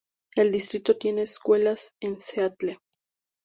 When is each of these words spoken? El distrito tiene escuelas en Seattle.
El 0.35 0.51
distrito 0.51 0.97
tiene 0.97 1.21
escuelas 1.21 1.93
en 1.99 2.19
Seattle. 2.19 2.79